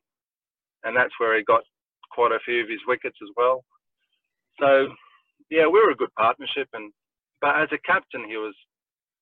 [0.84, 1.62] and that's where he got
[2.10, 3.64] quite a few of his wickets as well.
[4.60, 4.88] So
[5.50, 6.92] yeah, we were a good partnership, and
[7.40, 8.54] but as a captain, he was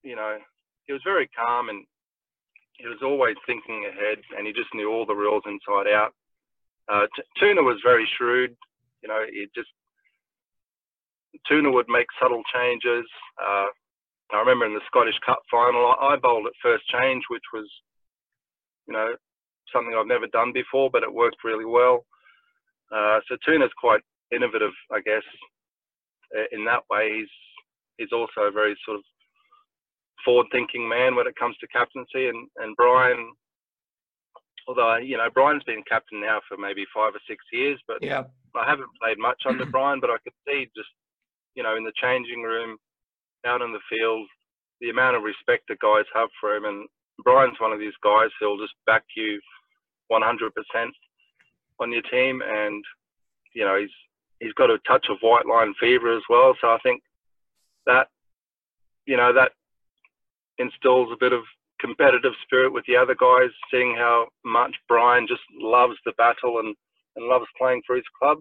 [0.07, 0.39] you know,
[0.87, 1.85] he was very calm and
[2.79, 6.15] he was always thinking ahead and he just knew all the rules inside out.
[6.89, 7.07] Uh,
[7.41, 8.55] Tuna was very shrewd.
[9.03, 9.69] You know, he just
[11.49, 13.07] Tuna would make subtle changes.
[13.41, 13.67] Uh,
[14.33, 17.69] I remember in the Scottish Cup final, I, I bowled at first change, which was,
[18.89, 19.15] you know,
[19.73, 22.05] something I've never done before, but it worked really well.
[22.95, 24.01] Uh, so Tuna's quite
[24.35, 25.23] innovative, I guess.
[26.53, 27.35] In that way, he's
[27.99, 29.05] he's also a very sort of
[30.25, 32.29] forward-thinking man when it comes to captaincy.
[32.29, 33.33] And and Brian,
[34.67, 38.25] although you know Brian's been captain now for maybe five or six years, but yeah,
[38.55, 40.91] I haven't played much under Brian, but I could see just
[41.57, 42.77] you know in the changing room,
[43.47, 44.27] out in the field,
[44.81, 46.65] the amount of respect the guys have for him.
[46.65, 46.87] And
[47.25, 49.41] Brian's one of these guys who'll just back you
[50.13, 50.21] 100%
[51.81, 52.85] on your team, and
[53.55, 53.91] you know he's
[54.41, 56.55] he's got a touch of white line fever as well.
[56.61, 57.03] So I think
[57.87, 58.09] that
[59.07, 59.53] you know that
[60.59, 61.43] instills a bit of
[61.81, 66.75] competitive spirit with the other guys, seeing how much Brian just loves the battle and,
[67.17, 68.39] and loves playing for his club.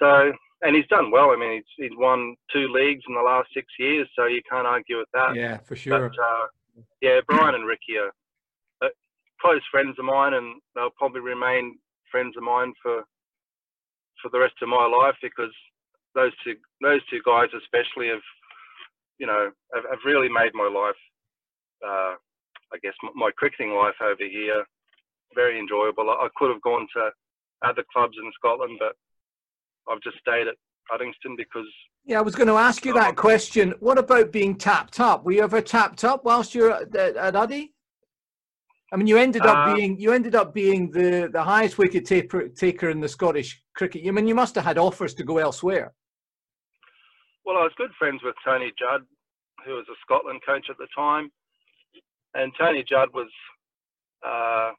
[0.00, 1.30] So, and he's done well.
[1.30, 4.66] I mean, he's, he's won two leagues in the last six years, so you can't
[4.66, 5.34] argue with that.
[5.34, 6.08] Yeah, for sure.
[6.08, 6.46] But, uh,
[7.00, 8.12] yeah, Brian and Ricky are,
[8.82, 8.90] are
[9.40, 11.78] close friends of mine, and they'll probably remain
[12.10, 13.04] friends of mine for
[14.20, 15.54] for the rest of my life because
[16.14, 18.20] those two those two guys especially have
[19.18, 20.98] you know have, have really made my life
[21.86, 22.12] uh,
[22.74, 24.66] I guess my cricketing life over here
[25.34, 26.10] very enjoyable.
[26.10, 27.10] I could have gone to
[27.62, 28.96] other clubs in Scotland, but
[29.90, 30.54] I've just stayed at
[30.92, 31.66] Uddingston because.
[32.04, 33.74] Yeah, I was going to ask you that question.
[33.80, 35.24] What about being tapped up?
[35.24, 37.70] Were you ever tapped up whilst you're at, at Uddy?
[38.92, 42.04] I mean, you ended up uh, being you ended up being the, the highest wicket
[42.06, 44.06] taker, taker in the Scottish cricket.
[44.06, 45.92] I mean, you must have had offers to go elsewhere.
[47.44, 49.02] Well, I was good friends with Tony Judd,
[49.64, 51.30] who was a Scotland coach at the time,
[52.34, 53.28] and Tony Judd was.
[54.26, 54.72] Uh,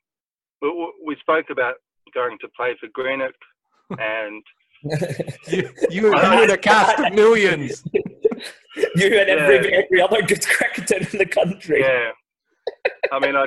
[0.62, 1.76] we, we spoke about
[2.14, 3.34] going to play for Greenock,
[3.98, 4.44] and
[4.84, 4.98] you,
[5.48, 7.84] you, you were the cast of millions.
[8.96, 9.36] you and yeah.
[9.36, 11.82] every every other good cricketer in the country.
[11.82, 12.12] Yeah,
[13.12, 13.46] I mean, I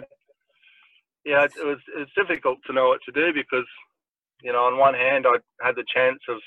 [1.24, 3.66] yeah, it was it was difficult to know what to do because
[4.42, 6.38] you know, on one hand, I had the chance of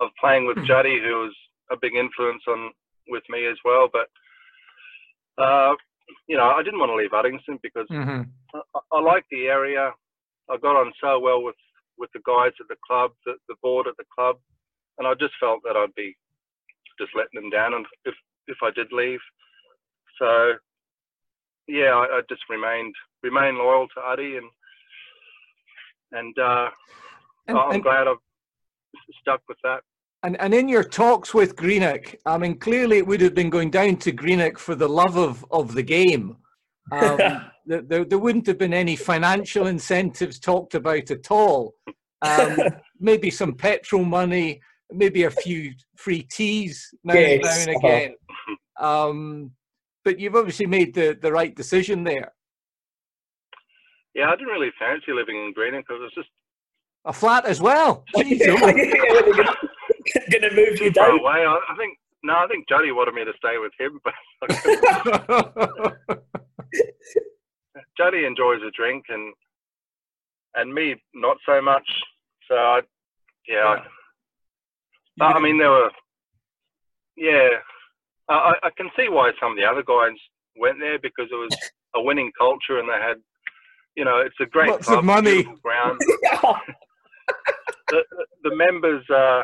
[0.00, 0.64] of playing with hmm.
[0.64, 1.34] Juddy, who was
[1.70, 2.72] a big influence on
[3.08, 3.88] with me as well.
[3.92, 4.08] But
[5.42, 5.74] uh,
[6.26, 8.22] you know, I didn't want to leave Uddingston because mm-hmm.
[8.54, 9.92] I, I like the area.
[10.50, 11.54] I got on so well with
[12.00, 14.36] with the guys at the club, the, the board at the club,
[14.98, 16.16] and I just felt that I'd be
[16.98, 18.14] just letting them down if
[18.48, 19.20] if I did leave.
[20.18, 20.54] So
[21.68, 24.48] yeah, I, I just remained remained loyal to Uddy and
[26.12, 26.68] and, uh,
[27.46, 28.16] and I'm and, glad I've
[29.20, 29.80] stuck with that.
[30.22, 33.70] And, and in your talks with Greenock, I mean, clearly it would have been going
[33.70, 36.36] down to Greenock for the love of, of the game.
[36.90, 41.74] Um, there, there wouldn't have been any financial incentives talked about at all.
[42.22, 42.56] Um,
[43.00, 44.60] maybe some petrol money,
[44.92, 47.66] maybe a few free teas now, yes.
[47.66, 48.14] now and again.
[48.78, 49.50] Um,
[50.04, 52.32] but you've obviously made the, the right decision there.
[54.14, 56.28] Yeah, I didn't really fancy living in Greenock because it's just
[57.04, 58.04] a flat as well.
[58.16, 58.44] Jeez,
[60.32, 61.20] gonna move you down.
[61.20, 61.44] Away.
[61.46, 64.14] I, I think no, I think Juddy wanted me to stay with him, but
[67.96, 69.32] Juddy enjoys a drink and
[70.54, 71.88] and me not so much.
[72.48, 72.80] So I,
[73.48, 73.76] yeah,
[75.16, 75.24] yeah.
[75.24, 75.90] I, I mean there were,
[77.16, 77.48] yeah,
[78.28, 80.18] I, I can see why some of the other guys
[80.56, 81.56] went there because it was
[81.94, 83.18] a winning culture and they had
[83.96, 85.42] you know, it's a great Lots of money.
[85.62, 86.00] ground.
[87.88, 88.02] the,
[88.44, 89.42] the members, uh,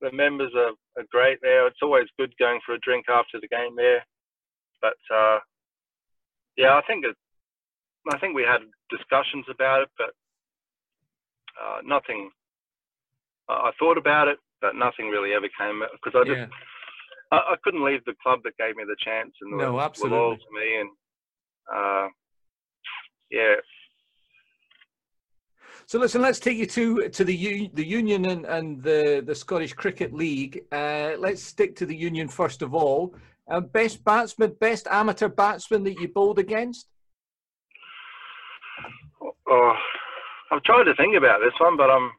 [0.00, 1.66] the members are, are great there.
[1.66, 4.04] It's always good going for a drink after the game there.
[4.82, 5.38] But uh,
[6.56, 7.16] yeah, I think it,
[8.12, 10.10] I think we had discussions about it, but
[11.60, 12.30] uh, nothing.
[13.48, 16.46] I thought about it, but nothing really ever came because I just yeah.
[17.30, 20.18] I, I, couldn't leave the club that gave me the chance and no, were, absolutely.
[20.18, 20.90] were loyal to me and
[21.72, 22.08] uh,
[23.30, 23.54] yeah,
[25.88, 29.72] so listen, let's take you to to the the Union and, and the the Scottish
[29.72, 30.64] Cricket League.
[30.72, 33.14] Uh, let's stick to the Union first of all.
[33.48, 36.86] Uh, best batsman, best amateur batsman that you bowled against.
[39.48, 39.74] Oh,
[40.50, 42.10] I'm trying to think about this one, but I'm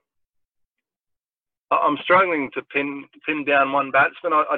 [1.69, 4.31] I'm struggling to pin pin down one batsman.
[4.31, 4.57] I, I,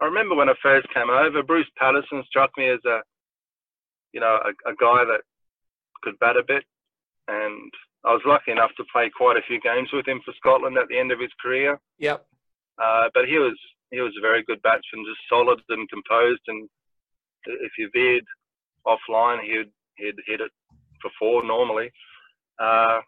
[0.00, 3.00] I remember when I first came over, Bruce Patterson struck me as a
[4.12, 5.20] you know a, a guy that
[6.02, 6.64] could bat a bit,
[7.28, 7.72] and
[8.04, 10.88] I was lucky enough to play quite a few games with him for Scotland at
[10.88, 11.78] the end of his career.
[11.98, 12.24] Yep.
[12.82, 13.58] Uh, but he was
[13.90, 16.42] he was a very good batsman, just solid and composed.
[16.48, 16.68] And
[17.46, 18.24] if you veered
[18.86, 20.50] offline, he'd he'd hit it
[21.00, 21.90] for four normally.
[22.58, 23.00] Uh,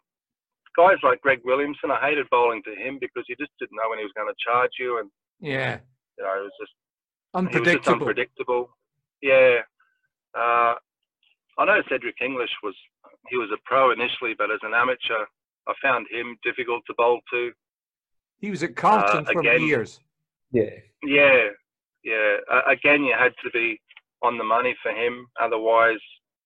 [0.77, 3.99] guys like Greg Williamson, I hated bowling to him because he just didn't know when
[3.99, 5.79] he was going to charge you, and yeah,
[6.17, 6.73] you know, it was just
[7.33, 7.79] unpredictable.
[7.79, 8.69] Just unpredictable.
[9.21, 9.59] Yeah.
[10.37, 10.75] Uh,
[11.57, 12.75] I know Cedric English was
[13.29, 15.25] he was a pro initially, but as an amateur,
[15.67, 17.51] I found him difficult to bowl to.
[18.39, 19.99] He was at Carlton uh, for years.
[20.51, 20.69] Yeah.
[21.03, 21.49] Yeah,
[22.03, 22.37] yeah.
[22.51, 23.79] Uh, again, you had to be
[24.21, 25.99] on the money for him, otherwise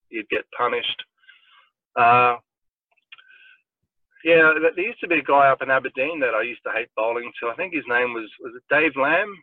[0.10, 1.04] you'd get punished.
[1.96, 2.36] Uh,
[4.24, 6.88] yeah, there used to be a guy up in Aberdeen that I used to hate
[6.96, 7.50] bowling to.
[7.50, 9.36] I think his name was was it Dave Lamb?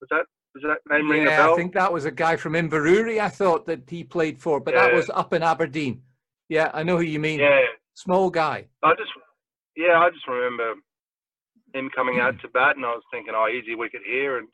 [0.00, 1.54] Was that was that name yeah, ring a bell?
[1.54, 3.20] I think that was a guy from Inverurie.
[3.20, 4.82] I thought that he played for, but yeah.
[4.82, 6.02] that was up in Aberdeen.
[6.48, 7.40] Yeah, I know who you mean.
[7.40, 7.62] Yeah,
[7.94, 8.66] small guy.
[8.82, 9.10] I just
[9.76, 10.74] yeah, I just remember
[11.74, 14.48] him coming out to bat, and I was thinking, oh, easy wicket here, and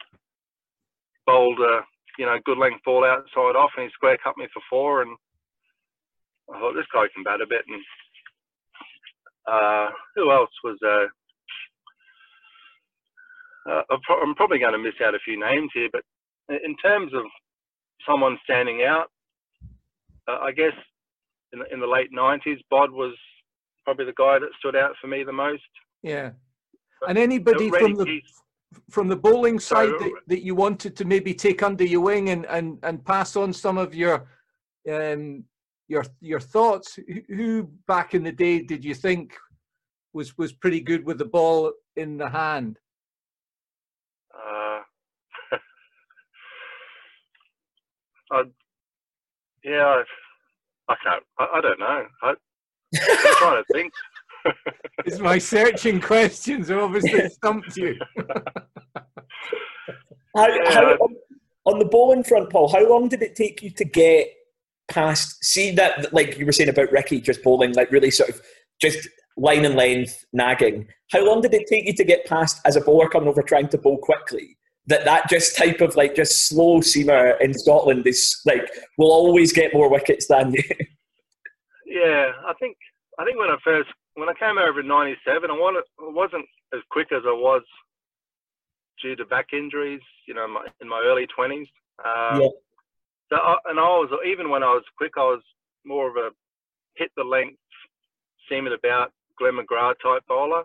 [1.26, 1.81] bowled a
[2.18, 5.16] you know good length ball outside off, and he square cut me for four, and
[6.52, 7.83] I thought this guy can bat a bit, and
[9.46, 11.09] uh, who else was uh,
[13.68, 16.02] uh, I'm probably going to miss out a few names here, but
[16.64, 17.24] in terms of
[18.09, 19.11] someone standing out,
[20.26, 20.72] uh, I guess
[21.52, 23.14] in the, in the late 90s, Bod was
[23.85, 25.62] probably the guy that stood out for me the most.
[26.02, 26.31] Yeah.
[27.06, 28.20] And anybody from the
[28.90, 32.44] from the bowling side that, that you wanted to maybe take under your wing and,
[32.46, 34.28] and, and pass on some of your
[34.90, 35.44] um,
[35.88, 36.98] your your thoughts.
[37.28, 39.34] Who back in the day did you think
[40.12, 42.78] was was pretty good with the ball in the hand?
[44.34, 44.80] Uh,
[48.32, 48.42] I,
[49.64, 50.02] yeah,
[50.88, 51.24] I, I can't.
[51.38, 52.06] I, I, don't know.
[52.22, 53.92] I, I'm trying to think.
[55.04, 57.96] It's my searching questions obviously stumped you.
[60.37, 60.72] how, yeah.
[60.72, 60.96] how,
[61.64, 64.28] on the bowling front, Paul, how long did it take you to get
[64.88, 68.40] past see that like you were saying about Ricky just bowling like really sort of
[68.80, 69.06] just
[69.38, 70.88] line and length nagging.
[71.12, 73.68] How long did it take you to get past as a bowler coming over trying
[73.68, 74.56] to bowl quickly?
[74.87, 79.52] That that just type of like just slow seamer in Scotland is like will always
[79.52, 80.62] get more wickets than you.
[81.90, 82.76] Yeah, I think
[83.18, 87.09] I think when I first when I came over in '97, I wasn't as quick
[87.12, 87.62] as I was
[89.00, 90.00] due to back injuries.
[90.26, 91.68] You know, in my, in my early 20s.
[92.04, 92.48] Um, yeah.
[93.31, 95.42] So, I, and I was even when I was quick, I was
[95.85, 96.31] more of a
[96.96, 97.61] hit the length,
[98.48, 100.64] seam it about Glenn McGrath type bowler.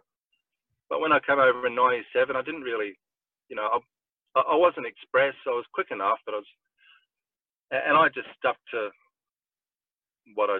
[0.89, 2.97] But when I came over in '97, I didn't really,
[3.49, 3.81] you know,
[4.35, 5.35] I, I wasn't express.
[5.45, 6.51] I was quick enough, but I was,
[7.71, 8.89] and I just stuck to
[10.35, 10.59] what I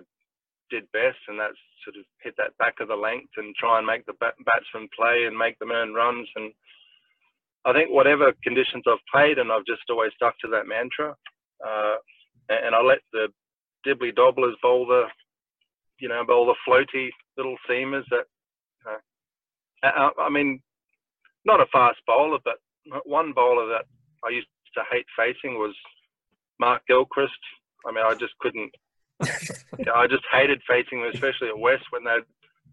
[0.70, 3.88] did best, and that's sort of hit that back of the length and try and
[3.88, 6.28] make the batsmen play and make them earn runs.
[6.36, 6.54] And
[7.66, 11.16] I think whatever conditions I've played, and I've just always stuck to that mantra.
[11.66, 11.96] Uh,
[12.50, 13.28] and I let the
[13.86, 15.04] dibbly dobblers bowl the,
[16.00, 18.26] you know, bowl the floaty little seamers that,
[19.84, 20.62] I, I mean,
[21.46, 22.56] not a fast bowler, but
[23.06, 23.86] one bowler that
[24.26, 25.76] I used to hate facing was
[26.60, 27.34] Mark Gilchrist.
[27.86, 28.72] I mean, I just couldn't.
[29.78, 32.26] you know, I just hated facing them, especially at West when they'd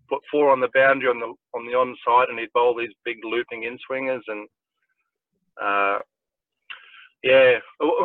[0.09, 3.19] put four on the boundary on the on the onside, and he'd bowl these big
[3.25, 4.49] looping in swingers, and
[5.61, 5.99] uh,
[7.23, 7.59] yeah,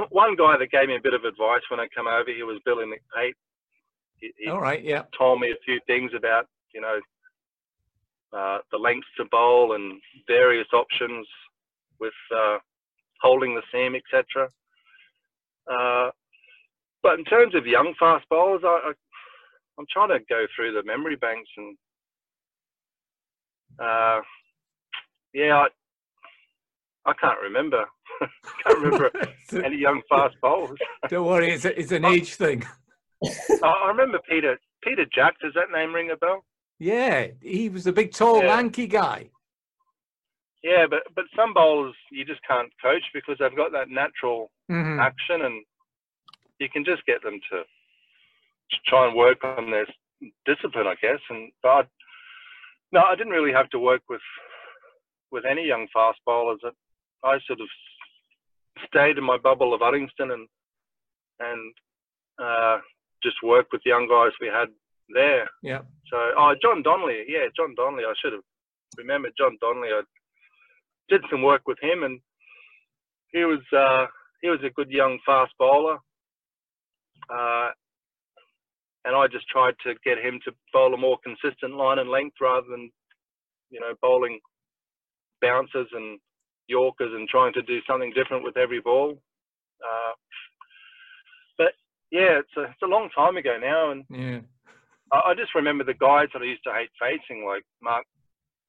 [0.10, 2.60] one guy that gave me a bit of advice when I come over here was
[2.65, 3.34] Billy McPate.
[4.17, 5.04] He, he All right, yeah.
[5.17, 7.00] Told me a few things about you know
[8.34, 11.26] uh, the lengths to bowl and various options
[12.00, 12.58] with uh,
[13.21, 14.50] holding the seam, etc.
[15.67, 16.12] Uh,
[17.06, 18.91] but in terms of young fast bowlers, I, I,
[19.80, 21.78] am trying to go through the memory banks and
[23.80, 24.22] uh,
[25.32, 25.65] yeah,
[27.06, 27.86] I, I can't remember.
[28.65, 29.12] can't remember
[29.63, 30.80] any young fast bowlers.
[31.10, 32.65] Don't worry, it's, a, it's an age thing.
[33.24, 35.36] I remember Peter Peter Jack.
[35.40, 36.44] Does that name ring a bell?
[36.79, 38.50] Yeah, he was a big, tall, yeah.
[38.50, 39.29] lanky guy.
[40.63, 45.00] Yeah, but but some bowlers you just can't coach because they've got that natural mm-hmm.
[45.00, 45.63] action, and
[46.60, 47.63] you can just get them to
[48.87, 49.87] try and work on their
[50.45, 51.19] discipline, I guess.
[51.29, 51.87] And but
[52.91, 54.21] no, I didn't really have to work with
[55.31, 56.62] with any young fast bowlers.
[57.23, 57.67] I sort of
[58.87, 60.47] stayed in my bubble of Uddingston and
[61.39, 61.73] and
[62.41, 62.77] uh,
[63.23, 64.69] just worked with the young guys we had
[65.10, 65.49] there.
[65.62, 65.81] Yeah.
[66.12, 68.03] So, oh, John Donnelly, yeah, John Donnelly.
[68.03, 68.43] I should have
[68.97, 69.89] remembered John Donnelly.
[69.89, 70.01] I
[71.10, 72.19] did some work with him, and
[73.31, 74.06] he was uh,
[74.41, 75.97] he was a good young fast bowler.
[77.30, 77.69] Uh,
[79.06, 82.38] and I just tried to get him to bowl a more consistent line and length
[82.42, 82.90] rather than,
[83.69, 84.40] you know, bowling
[85.42, 86.19] bouncers and
[86.67, 89.17] Yorkers and trying to do something different with every ball.
[89.84, 90.13] Uh,
[91.58, 91.73] but
[92.12, 94.40] yeah, it's a, it's a long time ago now, and yeah.
[95.12, 98.06] I, I, just remember the guys that I used to hate facing, like Mark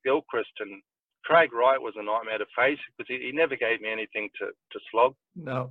[0.04, 0.82] Gilchrist and
[1.24, 4.46] Craig Wright was a nightmare to face because he, he never gave me anything to,
[4.46, 5.14] to slog.
[5.34, 5.70] No.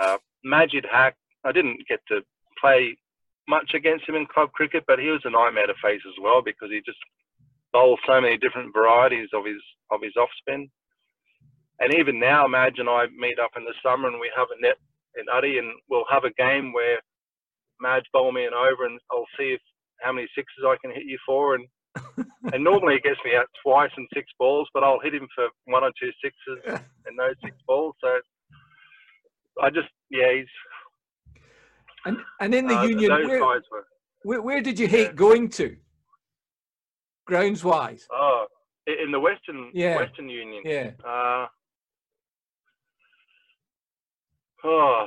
[0.00, 2.20] Uh, Majid Haq, I didn't get to
[2.60, 2.96] play
[3.48, 6.42] much against him in club cricket, but he was a nightmare to face as well
[6.42, 6.98] because he just
[7.72, 10.70] bowl so many different varieties of his of his off spin.
[11.80, 14.76] And even now, imagine I meet up in the summer and we have a net
[15.18, 16.98] in Uddy and we'll have a game where
[17.80, 19.60] Madge bowl me an over and I'll see if
[20.02, 21.66] how many sixes I can hit you for and
[22.52, 25.48] and normally he gets me out twice in six balls, but I'll hit him for
[25.64, 27.96] one or two sixes and no six balls.
[28.00, 28.20] So
[29.60, 30.46] I just yeah he's
[32.04, 33.62] and and in the uh, union where, were,
[34.22, 35.12] where, where did you hate yeah.
[35.12, 35.76] going to
[37.26, 38.06] grounds wise?
[38.12, 38.46] Oh,
[38.86, 39.96] in the Western yeah.
[39.96, 40.62] Western Union.
[40.64, 40.90] Yeah.
[41.04, 41.46] Uh,
[44.64, 45.06] oh.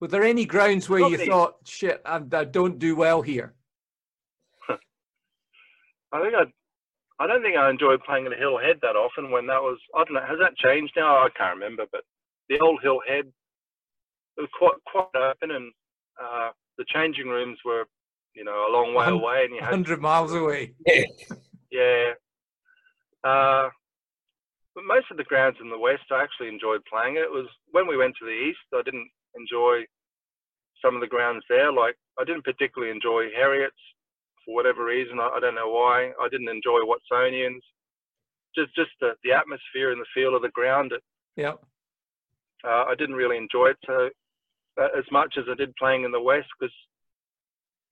[0.00, 3.54] Were there any grounds where you thought, shit, I, I, don't do well here?
[4.68, 6.44] I think I,
[7.22, 9.30] I don't think I enjoyed playing at Hillhead that often.
[9.30, 11.24] When that was, I don't know, has that changed now?
[11.24, 12.02] I can't remember, but
[12.48, 13.32] the old Hillhead
[14.42, 15.72] was quite quite open, and
[16.22, 17.84] uh, the changing rooms were,
[18.34, 20.74] you know, a long way away, and you had hundred miles away.
[21.70, 22.12] yeah.
[23.22, 23.68] Uh,
[24.74, 27.30] but most of the grounds in the west, I actually enjoyed playing it.
[27.30, 29.86] It was when we went to the east, I didn't enjoy
[30.84, 31.72] some of the grounds there.
[31.72, 33.74] Like I didn't particularly enjoy Heriot's
[34.44, 35.18] for whatever reason.
[35.20, 36.12] I, I don't know why.
[36.20, 37.62] I didn't enjoy Watsonians.
[38.54, 40.92] Just just the, the atmosphere and the feel of the ground.
[40.92, 41.02] It,
[41.36, 41.54] yeah.
[42.64, 44.08] Uh, I didn't really enjoy it so,
[44.78, 46.74] as much as I did playing in the west because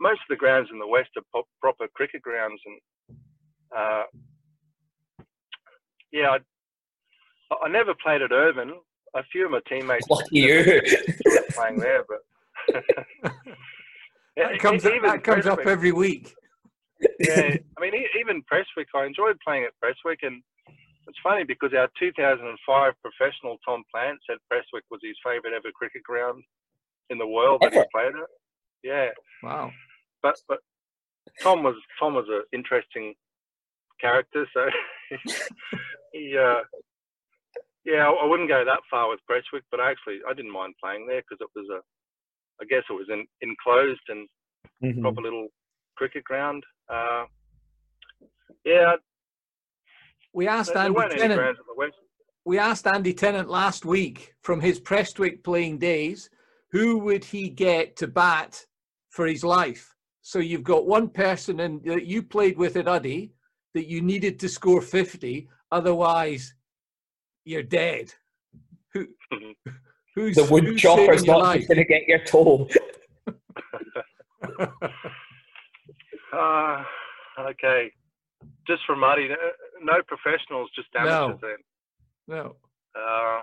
[0.00, 3.18] most of the grounds in the west are po- proper cricket grounds and
[3.76, 4.02] uh,
[6.12, 6.36] yeah,
[7.50, 8.72] I, I never played at Irvine
[9.14, 10.82] a few of my teammates you.
[11.54, 12.84] playing there, but
[14.36, 16.34] that comes, even that comes up every week.
[17.18, 20.42] yeah, I mean, even Prestwick, I enjoyed playing at Prestwick, and
[21.08, 26.02] it's funny because our 2005 professional Tom Plant said Prestwick was his favourite ever cricket
[26.02, 26.42] ground
[27.12, 28.30] in the world that he played at.
[28.82, 29.08] Yeah.
[29.42, 29.70] Wow.
[30.22, 30.58] But but
[31.40, 33.14] Tom was Tom was an interesting
[34.00, 34.66] character, so
[36.12, 36.62] he uh,
[37.84, 41.22] yeah, I wouldn't go that far with Prestwick, but actually I didn't mind playing there
[41.22, 41.80] because it was a,
[42.62, 44.28] I guess it was an enclosed and
[44.82, 45.00] mm-hmm.
[45.02, 45.48] proper little
[45.96, 46.62] cricket ground.
[46.88, 47.24] Uh,
[48.64, 48.94] yeah.
[50.32, 51.58] We asked there, Andy there Tennant.
[52.44, 56.30] We asked Andy Tennant last week from his Prestwick playing days,
[56.72, 58.64] who would he get to bat
[59.10, 59.94] for his life?
[60.22, 63.30] So you've got one person in, that you played with at Uddy
[63.74, 66.54] that you needed to score 50, otherwise
[67.44, 68.12] you're dead.
[68.94, 69.06] Who,
[70.14, 72.68] who's the wood chopper's not going to get your toe?
[76.32, 76.84] uh,
[77.40, 77.90] okay,
[78.66, 79.28] just for Muddy,
[79.82, 81.48] no professionals, just amateurs no.
[81.48, 81.56] then.
[82.28, 82.56] No.
[82.94, 83.40] Uh,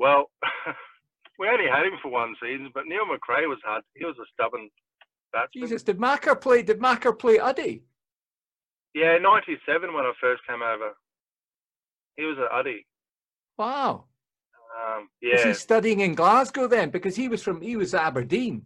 [0.00, 0.30] well,
[1.38, 3.84] we only had him for one season, but Neil McRae was hard.
[3.94, 4.70] He was a stubborn
[5.32, 5.62] batsman.
[5.62, 6.62] Jesus, did Macker play?
[6.62, 7.82] Did Macker play Uddy?
[8.94, 10.92] Yeah, '97 when I first came over.
[12.16, 12.84] He was at Uddy.
[13.58, 14.06] Wow.
[14.72, 15.34] Um, yeah.
[15.34, 16.90] Was he studying in Glasgow then?
[16.90, 18.62] Because he was from he was Aberdeen.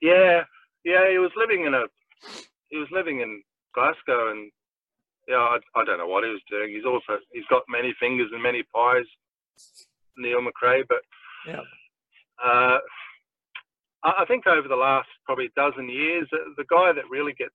[0.00, 0.42] Yeah,
[0.84, 1.10] yeah.
[1.10, 1.84] He was living in a
[2.70, 3.42] he was living in
[3.74, 4.50] Glasgow, and
[5.28, 6.72] yeah, I, I don't know what he was doing.
[6.74, 9.06] He's also he's got many fingers and many pies,
[10.16, 10.82] Neil McRae.
[10.88, 11.02] But
[11.46, 11.60] yeah,
[12.42, 12.78] uh,
[14.04, 17.54] I, think over the last probably dozen years, the, the guy that really gets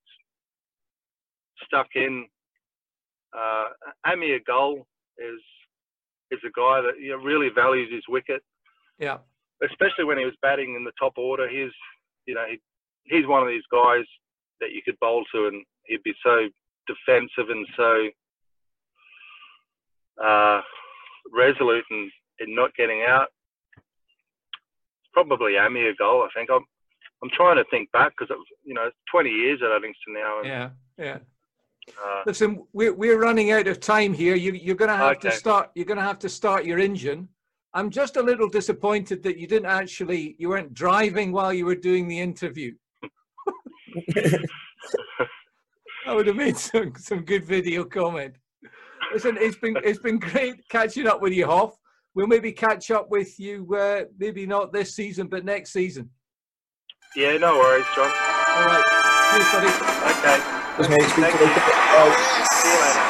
[1.66, 2.26] stuck in
[3.36, 3.66] uh,
[4.06, 4.86] Amir Gull
[5.18, 5.40] is
[6.30, 8.42] is a guy that you know, really values his wicket.
[8.98, 9.18] Yeah.
[9.62, 11.72] Especially when he was batting in the top order, he's
[12.26, 12.60] you know he,
[13.04, 14.04] he's one of these guys
[14.60, 16.48] that you could bowl to, and he'd be so
[16.86, 18.08] defensive and so
[20.24, 20.60] uh,
[21.32, 22.10] resolute in,
[22.40, 23.28] in not getting out.
[25.12, 26.50] Probably Amir Gull, I think.
[26.50, 26.64] I'm
[27.22, 30.42] I'm trying to think back because you know 20 years at Uddingston now.
[30.44, 31.18] yeah, yeah.
[32.02, 34.34] Uh, Listen, we're we're running out of time here.
[34.34, 35.30] You you're going to have okay.
[35.30, 35.70] to start.
[35.74, 37.28] You're going to have to start your engine.
[37.74, 40.36] I'm just a little disappointed that you didn't actually.
[40.38, 42.74] You weren't driving while you were doing the interview.
[44.14, 44.48] that
[46.08, 48.36] would have made some some good video comment.
[49.12, 51.76] Listen, it's been it's been great catching up with you, Hoff.
[52.14, 53.74] We'll maybe catch up with you.
[53.74, 56.10] Uh, maybe not this season, but next season.
[57.16, 58.06] Yeah, no worries, John.
[58.06, 58.84] All right.
[59.32, 59.68] Cheers, buddy.
[59.68, 60.38] Okay.
[60.76, 61.02] Thanks, mate.
[61.02, 61.60] Speak to you later.
[61.60, 62.46] Bye.
[62.52, 62.94] See you later.
[62.94, 63.04] Bye.